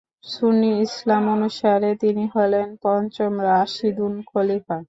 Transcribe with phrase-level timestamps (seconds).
[0.25, 4.77] সুন্নি ইসলাম অনুসারে তিনি হলেন পঞ্চম রাশিদুন খলিফা।